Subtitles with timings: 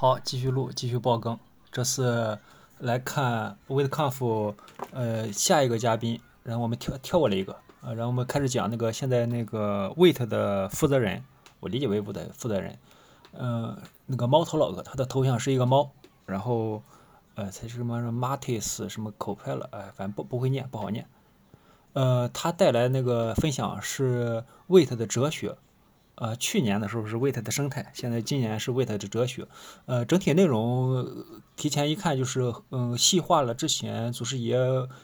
[0.00, 1.36] 好，继续录，继续爆更。
[1.72, 2.38] 这次
[2.78, 4.54] 来看 WeConf，
[4.92, 11.24] 呃，下一个嘉宾，然后我们跳跳过了一个，呃，然后我们开始讲那个现在那个 Wait 的负责人，
[11.58, 12.78] 我理解为 Wait 的负责人，
[13.32, 13.76] 嗯，
[14.06, 15.90] 那个猫头老哥，他的头像是一个猫，
[16.26, 16.80] 然后，
[17.34, 21.08] 呃，才是什么 Martis 什么口派了，哎，反正不不会念，不好念。
[21.94, 25.56] 呃，他带来那个分享是 Wait 的哲学。
[26.20, 29.46] 呃，去年的时候是 Wait 的生态，现在今年是 Wait 的哲学。
[29.86, 31.06] 呃，整体内容
[31.54, 34.56] 提前一看就是，嗯，细化了之前祖师爷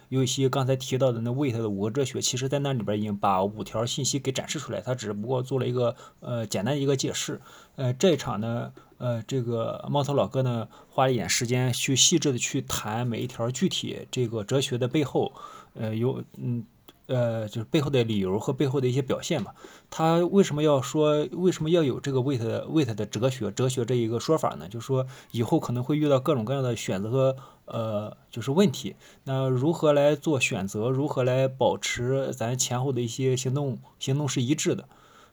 [0.09, 7.41] 有一些刚才提到的那 Wait 的五个哲学，其实在那里边已经把五条信息给展示出来，他只不过做了一个呃简单一个解释。
[7.77, 15.33] 呃，这一场呢，呃，这个猫头老哥呢花了一点时间去细致的去谈每一条具体这个哲学的背后，
[15.75, 16.65] 呃，有嗯。
[17.07, 19.53] 呃，就是背后的理由和背后的一些表现嘛。
[19.91, 24.69] 他为什么要说为什么要有这个 wait wait 的哲学哲学这一个说法呢？
[24.69, 27.37] 就是说以后可能会遇到各种各样的选择和
[27.67, 28.97] 呃就是问题。
[29.25, 30.89] 那如何来做选择？
[30.89, 34.89] 如何来保持咱前后的一些行动行动是一致的？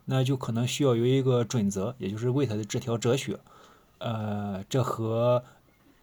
[0.05, 3.39] 那就可能需要有一个准则，也就是 wait 的这条哲学。
[3.99, 5.43] 呃，这和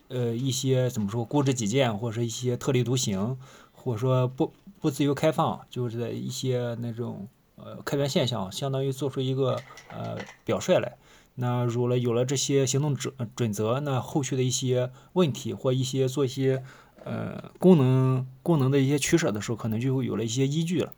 [0.08, 3.36] 呃一些怎么说固执己见或者是一些特立独行。
[3.80, 10.96] 或者说不不自由开放，就是在一些那种呃开源现象，相当于做出一个呃表率来。
[11.40, 16.64] 那如了有了这些行动准准则，那后续的一些问题或一些做一些
[17.04, 20.92] 呃功能功能的一些取舍的时候，可能就会有了一些依据了。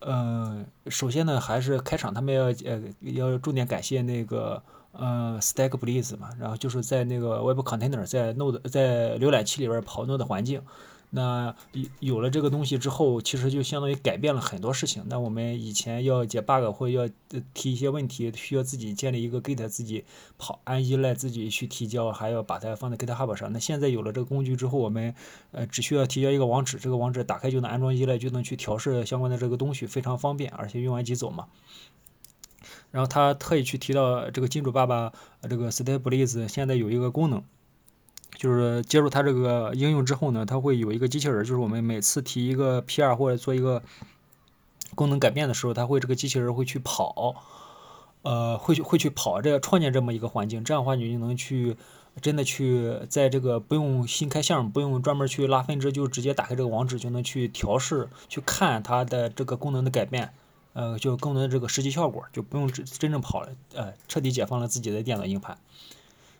[0.00, 10.62] 嗯，首先呢，还是开场他们要呃要重点感谢那个呃 Stack Blaze 嘛，然后就是在那个 Web Container 在 Node 在浏览器里边跑 Node 环境。
[11.12, 15.02] 那有有了这个东西之后，其实就相当于改变了很多事情。
[15.06, 17.10] 那我们以前要解 bug 或者要
[17.52, 20.04] 提一些问题，需要自己建立一个 Git，自己
[20.38, 23.52] 跑，按依赖自己去提交，还要把它放在 GitHub 上。
[23.52, 25.14] 那现在有了这个工具之后，我们
[25.50, 31.48] 呃只需要提交一个网址，这个网址打开就能安装依赖，就能去调试相关的这个东西，非常方便，而且用完即走嘛。
[32.92, 35.12] 然后他特意去提到这个金主爸爸
[35.48, 37.42] 这个 Stay Blaze 现在有一个功能。
[38.40, 43.82] 就是接入它这个应用之后呢，它会有一个机器人，就是我们每次提一个 PR 或者做一个
[44.94, 47.34] 功能改变的时候，它会这个机器人会去跑，
[48.22, 51.76] 呃，会去会去跑，这创建这么一个环境，这样的话你就能去
[52.22, 60.32] 真的去在这个不用新开项目，不用专门去拉分支，就直接打开这个网址就能去调试，去看它的这个功能的改变，
[60.72, 65.58] 呃，就功能的这个实际效果，就不用真真正跑了，呃，彻底解放了自己的电脑硬盘，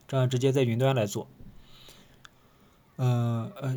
[0.09, 1.29] 这样直接在云端来做。
[3.03, 3.77] 嗯呃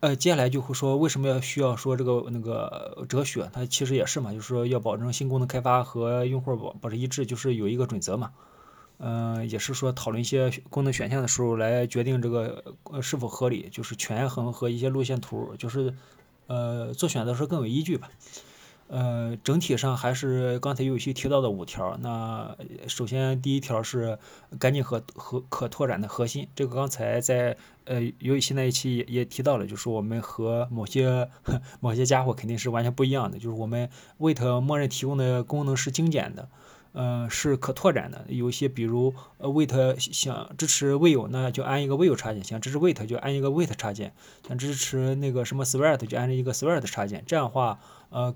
[0.00, 3.50] 呃，接下来就会说为什么要需要说这个那个哲学？
[3.52, 8.32] 它其实也是嘛，就是说要保证新功能开发和用户保保持一致，就是有一个准则嘛。
[8.98, 12.64] 嗯，也是说讨论一些功能选项的时候来决定这个
[13.02, 15.94] 是否合理，就是权衡和一些路线图，就是
[16.46, 18.08] 呃做选择时候更有依据吧。
[18.86, 21.96] 呃，整体上还是刚才有些提到的五条。
[22.02, 22.54] 那
[22.86, 24.18] 首先第一条是
[24.58, 26.48] 赶紧和和可拓展的核心。
[26.54, 27.56] 这个刚才在
[27.86, 31.28] 呃有新的一期也也提到了，就是我们和某些
[31.80, 33.38] 某些家伙肯定是完全不一样的。
[33.38, 33.88] 就是我们
[34.20, 36.48] Wait 默认提供的功能是精简的，
[36.92, 38.26] 呃是可拓展的。
[38.28, 44.10] 有一些比如呃 Wait 想支持 Will，那就安一个 Will 插件；想支持 Wait 就安一个 Wait 插件；
[44.46, 47.24] 想支持那个什么 Sweat 就安一个 Sweat 插件。
[47.26, 47.80] 这样的话，
[48.10, 48.34] 呃。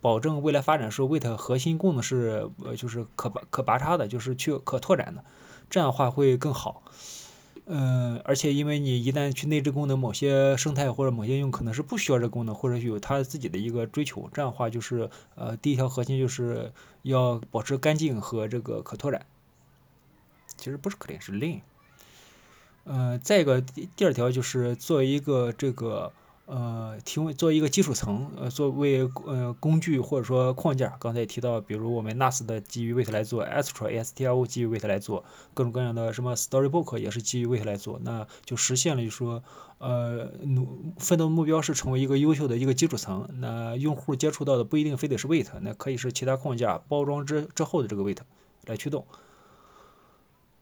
[0.00, 5.24] 保证未来发展时候，Wait 核心功能是呃就是可拔可拔插的，就是去可拓展的，
[5.70, 6.82] 这样的话会更好。
[7.66, 19.24] 嗯，而且因为你一旦去内置功能，某些生态或者某些应用可能是不需要这功能，或者有它自己的一个追求，这样的话就是呃第一条核心就是要保持干净和这个可拓展。
[20.56, 21.60] 其实不是 clean 是 lean。
[22.84, 26.12] 嗯，再一个第第二条就是作为一个这个。
[26.50, 35.24] 呃，提供做一个基础层，呃，作为呃工具或者说框架，刚才也提到，比如我们 NAS 的基于 Wait 来做，Astro ASTL 基于 Wait 来做，
[35.54, 39.44] 各种各样的什么 Storybook 也是基于 Wait 来做，那就实现了，就说
[39.78, 48.18] 呃努奋斗目标是成为一个优秀的一个基础层，那用户接触到的不一定非得是 Wait，那可以是其他框架包装之之后的这个 Wait
[48.66, 49.06] 来驱动。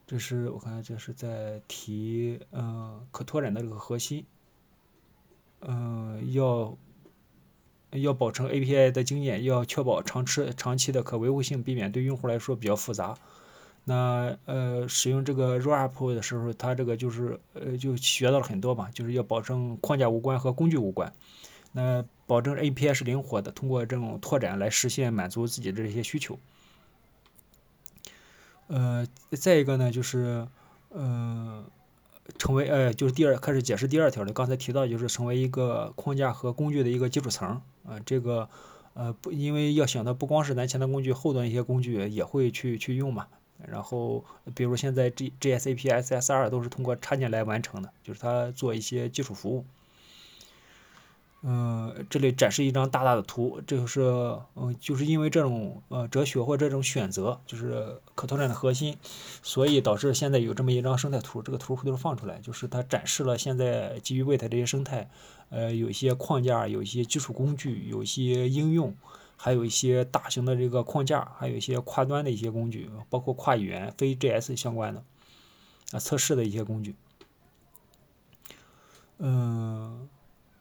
[0.07, 4.27] 这是我看这是在提嗯可拓展的这个核心。
[5.61, 6.77] 嗯，要
[7.91, 13.17] 要保证 API 的经验，要确保长持长期的可维护性，避免对用户来说比较复杂。
[13.85, 21.13] 那呃，使用这个 Rollup 的时候，它这个就是呃，就学到了很多嘛，就是要保证框架无关和工具无关。
[21.73, 26.39] 那保证 API 是灵活的，通过这种拓展来实现满足自己的这些需求。
[28.67, 30.47] 呃，再一个呢，就是
[30.91, 31.65] 嗯，
[32.37, 34.33] 成为呃，就是第二开始解释第二条的。
[34.33, 38.49] 刚才提到就是成为一个框架和工具的一个基础层啊，这个
[38.95, 43.27] 呃不，因为要想到不光是咱前端工具，后端一些工具也会去去用嘛。
[43.67, 49.65] 然后比如现在 G GSAP、SSR 都是通过插件来完成的，就是它做一些基础服务。
[51.43, 54.01] 嗯，这里展示一张大大的图，这就是
[54.57, 58.97] 嗯，就是因为这种呃哲学或这种选择，就是可拓展的核心，
[59.41, 61.41] 所以导致现在有这么一张生态图。
[61.41, 65.09] 这个图回头放出来，就是它展示了现在基于 Wait 这些生态，
[65.51, 68.97] 呃，有一些框架，有一些基础工具，有一些应用，
[69.37, 75.05] 还有一些大型的这个框架，还有一些跨端的一些工具，包括跨语言、非 JS 相关的
[75.93, 76.97] 啊测试的一些工具，
[79.19, 80.09] 嗯。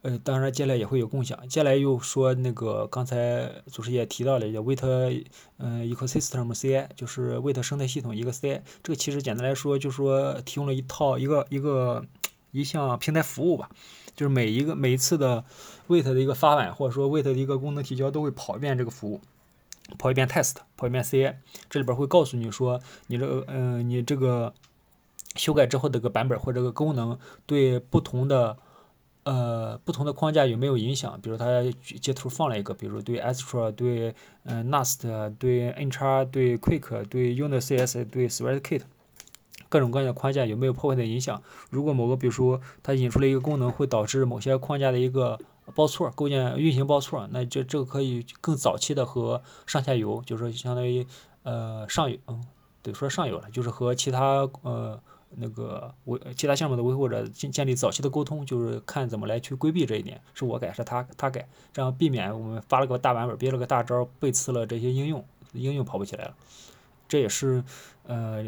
[0.07, 1.37] 呃当然，接下来也会有共享。
[1.49, 5.25] 接下来又说那个，刚才主持也提到了，叫 Wait，
[5.57, 8.61] 嗯，Ecosystem CI，就是 Wait 生态系统一个 CI。
[8.81, 12.05] 这个其实简单来说，就是说提供了一套一个一个
[12.51, 13.69] 一项平台服务吧，
[14.15, 15.43] 就是每一个每一次的
[15.89, 19.19] Wait 的一个发版，或者说 Wait 的一个功能提交，都会跑一遍这个服务，
[19.99, 21.35] 跑一遍 test，跑一遍 CI。
[21.69, 24.53] 这里边会告诉你说，你这个，嗯，你这个
[25.35, 28.57] 修改之后这个版本或者个功能对不同的。
[29.27, 31.19] 呃，不同的框架有没有影响？
[31.21, 31.45] 比如它
[31.99, 34.15] 截图放了一个，比如对 Astra、对
[34.45, 35.01] 嗯 Nast、
[35.37, 38.83] 对 N 叉、对 Quick、对 Unit CS、对 SwiftKit，
[39.67, 41.43] 各种各样的框架有没有破坏的影响？
[41.69, 45.37] 如果某个，比如说它引出了一个功能，会导致某些框架的一个
[45.75, 51.05] 报错，构建运行报错，那这这个可以更早期的和上下游，就是说相当于
[51.43, 52.41] 呃上游，嗯，
[52.81, 54.97] 对，说上游了，就是和其他呃。
[55.35, 66.35] 那个维其他项目的维护者建建立早期的沟通，就是看怎么来去规避这一点，是我改是他他改，这样避免我们发了个大版本，憋了个大招，背刺了这些应用，应用跑不起来了。
[67.09, 67.63] 这也是，
[68.07, 68.41] 呃，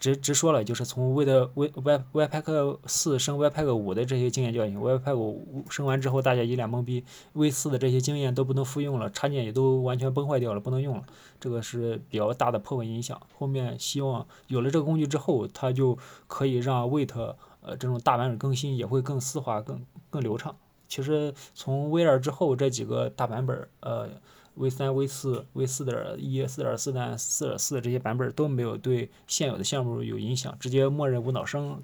[0.00, 7.04] 直直说了，就是从 Web Web Webpack 四升 Webpack 五的这些经验教训，Webpack 五升完之后，大家一脸懵逼
[7.34, 11.04] ，V 四的这些经验都不能复用了，插件也都完全崩坏掉了，不能用了，
[11.38, 13.20] 这个是比较大的破坏影响。
[13.38, 17.14] 后面希望有了这个工具之后，它就可以让 Wait
[17.60, 20.56] 呃这种大版本更新也会更丝滑、更更流畅。
[20.88, 24.08] 其实从 V 二之后这几个大版本，呃。
[24.56, 31.82] V 三、V 四、V 四点一、四点四点四点四这些版本都没有对现有的项目有影响，直接默认无脑升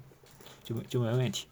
[0.63, 1.47] 就就没问题。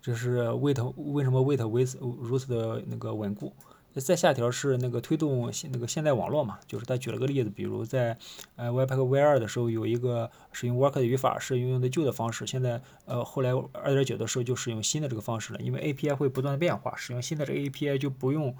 [0.00, 3.52] 这是 Wait 为什么 Wait 为如此的那个稳固？
[3.94, 8.18] 再下条是那个推动现那个现代网络嘛，就是他举了个例子，比如在
[8.56, 18.56] 呃 Webpack V 二的时候有一个使用 Work 的语法是运用的旧的方式，现在呃后来二点九的时候就使用新的这个方式了，因为 API 会不断变化，使用新的这个 API 就不用。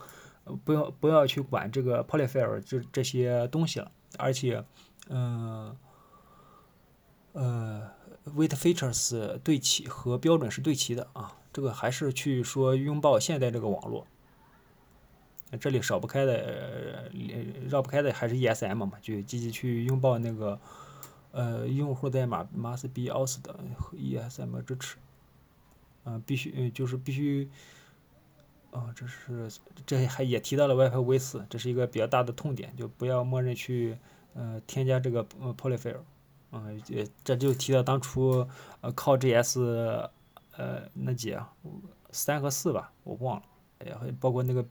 [0.65, 4.65] 不要不要去管这个 polyfill 这这些东西了，而且，
[5.09, 5.77] 嗯，
[7.33, 7.89] 呃
[8.35, 14.07] ，wait features 对齐和标准是对齐的啊，这个还是去说拥抱现在这个网络。
[15.61, 17.11] 这里少不开的，
[17.69, 20.59] 绕不开的还是 ESM 嘛，就积极去拥抱那个，
[21.31, 23.55] 呃，用户代码 must be authored
[23.93, 24.97] ES M 支持，
[26.05, 27.49] 嗯，必须，就是必须。
[28.73, 29.51] 哦，这是
[29.87, 33.99] 这还也提到了 WiFi V 四，这是一个比较大的痛点，就不要默认去
[34.35, 35.99] 呃添加这个呃 polyfill，
[36.53, 38.49] 嗯，这这就提到当初
[38.81, 39.61] 呃靠 JS
[40.57, 41.53] 呃那几啊
[42.11, 43.43] 三和四吧，我忘了，
[43.81, 44.65] 哎呀，包括那个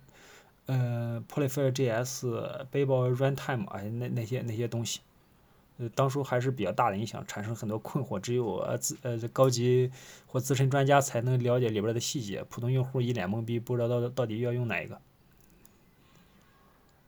[0.65, 5.01] 呃 polyfill JS 背包 runtime 哎那那些那些东西。
[5.89, 9.91] 当初还是比较大的影响，产生很多困惑，只有呃资呃高级
[10.25, 14.99] 或资深专家才能了解里边的细节，普通用户一脸懵逼，不知道到到底要用哪一个。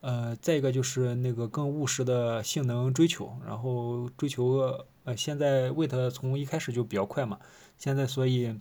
[0.01, 7.39] 呃，再一个就是那个更务实的性能追求，然后追求呃现在 Wait 从一开始就比较快嘛，
[7.77, 8.59] 现在所以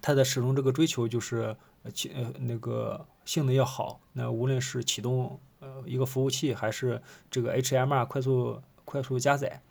[0.00, 1.56] 它的使用这个追求就是
[1.94, 7.00] 启呃那个性能要好，那无论是启动呃一个服务器还是
[7.30, 8.60] 这个 HMR 快速。
[8.84, 9.62] 快速加载，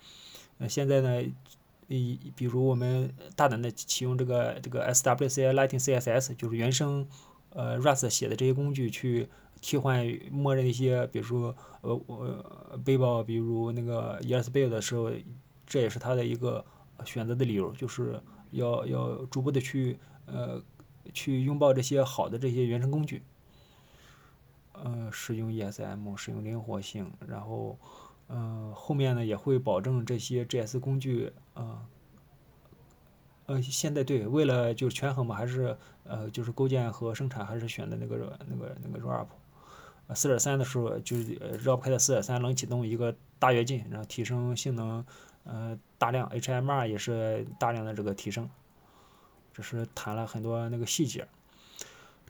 [0.58, 1.24] 呃，现在呢，
[1.88, 7.06] 以比如我们大胆的启用这个这个 SWC Lighting CSS，就是原生
[7.50, 9.28] 呃 Rust 写的这些工具去
[9.60, 15.12] 替换默认一些，比如说呃我背包，比如那个 ESB 的时候，
[15.68, 16.64] 这也是它的一个
[17.06, 20.62] 选择的理由，就是要要逐步的去呃
[21.14, 23.22] 去拥抱这些好的这些原生工具，
[24.72, 27.78] 呃，使用 ESM，使用灵活性，然后。
[28.34, 31.86] 嗯，后面呢也会保证这些 GS 工具，呃，
[33.48, 39.28] 呃，现在对，为了就是权衡嘛，还是呃，就是构建和生产还是选的那个那个那个 RAP，
[40.16, 45.06] 四点三的时候就是绕开的四点三冷启动一个大跃进，然后提升性能，
[45.44, 48.50] 呃，大量 HMR 也是大量的这个提升，
[49.54, 51.28] 这是谈了很多那个细节。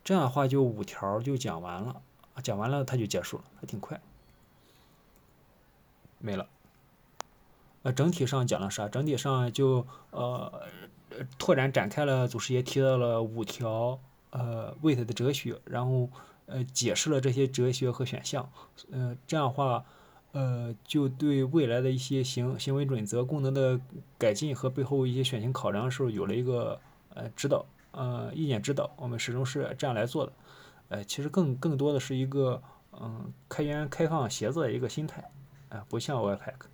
[0.04, 2.02] 这样的话就五条就讲完了，
[2.42, 4.02] 讲完了它就结束了，还挺快，
[6.22, 6.48] 没了。
[7.84, 8.88] 呃，整体上讲了啥？
[8.88, 10.64] 整体上就呃
[11.38, 14.00] 拓展展开了，祖师爷提到了五条
[14.30, 16.10] 呃 Wait 的哲学，然后
[16.46, 18.50] 呃解释了这些哲学和选项，
[18.92, 19.84] 呃这样话。
[20.34, 23.78] 呃，就对未来的一些行行为准则、功能的
[24.18, 26.80] 改进和背后一些选型考量的时候有了一个
[27.14, 30.32] 呃指导，呃意见指导，我们始终是这样来做的。
[30.88, 32.64] 呃，其实更更多的是一个
[32.94, 35.30] 嗯开源开放协作的一个心态，
[35.72, 36.71] 啊，不像 Webpack。